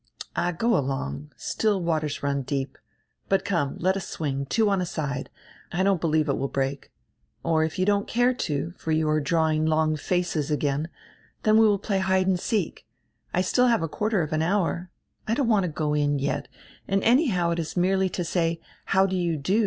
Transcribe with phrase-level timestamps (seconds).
[0.35, 1.31] "All, go along.
[1.37, 2.79] Still waters run deep—
[3.29, 5.29] But come, let us swing, two on a side;
[5.71, 6.91] I don't believe it will break.
[7.43, 10.89] Or if you don't care to, for you are drawing long faces again,
[11.43, 12.87] then we will play hide and seek.
[13.31, 14.89] I still have a quarter of an hour.
[15.27, 16.47] I don't want to go in, yet,
[16.87, 19.59] and anyhow it is merely to say: 'How do you do?'